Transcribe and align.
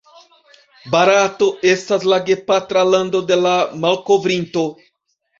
Barato 0.93 1.49
estas 1.71 2.07
la 2.11 2.17
gepatra 2.29 2.85
lando 2.93 3.21
de 3.33 3.37
la 3.41 3.53
malkovrinto. 3.83 4.65